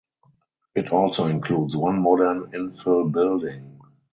[0.73, 3.79] It also includes one modern infill building.